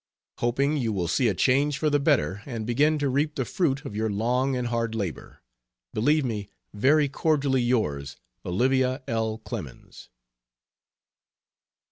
Hoping 0.39 0.77
you 0.77 0.91
will 0.91 1.07
see 1.07 1.27
a 1.27 1.35
change 1.35 1.77
for 1.77 1.91
the 1.91 1.99
better 1.99 2.41
and 2.47 2.65
begin 2.65 2.97
to 2.97 3.07
reap 3.07 3.35
the 3.35 3.45
fruit 3.45 3.85
of 3.85 3.95
your 3.95 4.09
long 4.09 4.55
and 4.55 4.69
hard 4.69 4.95
labor. 4.95 5.43
Believe 5.93 6.25
me 6.25 6.49
Very 6.73 7.07
Cordially 7.07 7.61
yours 7.61 8.17
OLIVIA 8.43 9.03
L. 9.07 9.37
CLEMENS. 9.37 10.09